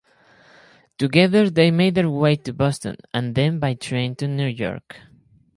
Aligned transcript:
Together 0.97 1.47
they 1.47 1.69
made 1.69 1.93
their 1.93 2.09
way 2.09 2.35
to 2.35 2.51
Boston 2.51 2.95
and 3.13 3.35
then 3.35 3.59
by 3.59 3.75
train 3.75 4.15
to 4.15 4.27
New 4.27 4.47
York. 4.47 4.97